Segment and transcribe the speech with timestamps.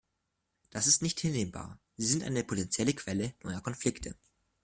[0.71, 4.15] Das ist nicht hinnehmbar, sie sind eine potenzielle Quelle neuer Konflikte.